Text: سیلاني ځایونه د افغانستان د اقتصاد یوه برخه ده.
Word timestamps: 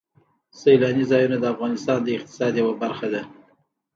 سیلاني 0.59 1.03
ځایونه 1.11 1.37
د 1.39 1.45
افغانستان 1.53 1.99
د 2.03 2.07
اقتصاد 2.17 2.51
یوه 2.61 2.73
برخه 2.83 3.07
ده. 3.13 3.21